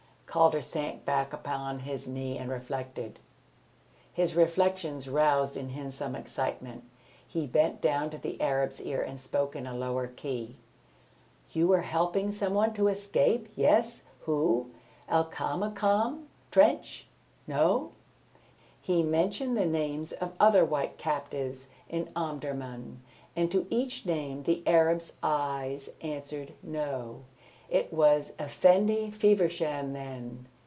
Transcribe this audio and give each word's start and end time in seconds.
Calder 0.33 0.61
sank 0.61 1.03
back 1.03 1.33
upon 1.33 1.79
his 1.79 2.07
knee 2.07 2.37
and 2.37 2.49
reflected. 2.49 3.19
His 4.13 4.33
reflections 4.33 5.09
roused 5.09 5.57
in 5.57 5.67
him 5.71 5.91
some 5.91 6.15
excitement. 6.15 6.85
He 7.27 7.45
bent 7.45 7.81
down 7.81 8.09
to 8.11 8.17
the 8.17 8.39
Arab's 8.39 8.81
ear 8.81 9.01
and 9.01 9.19
spoke 9.19 9.57
in 9.57 9.67
a 9.67 9.75
lower 9.75 10.07
key. 10.07 10.55
"You 11.51 11.67
were 11.67 11.81
helping 11.81 12.31
some 12.31 12.53
one 12.53 12.73
to 12.75 12.87
escape? 12.87 13.49
Yes. 13.57 14.03
Who? 14.21 14.71
El 15.09 15.25
Kaimakam 15.25 16.27
Trench? 16.49 17.07
No." 17.45 17.91
He 18.81 19.03
mentioned 19.03 19.57
the 19.57 19.65
names 19.65 20.13
of 20.13 20.31
other 20.39 20.63
white 20.63 20.97
captives 20.97 21.67
in 21.89 22.09
Omdurman, 22.15 23.01
and 23.35 23.51
to 23.51 23.67
each 23.69 24.05
name 24.05 24.43
the 24.43 24.65
Arab's 24.65 25.11
eyes 25.21 25.89
answered 25.99 26.53
"No." 26.63 27.23
"It 27.69 27.93
was 27.93 28.33
Effendi 28.37 29.11
Feversham, 29.11 29.93
then?" 29.93 30.47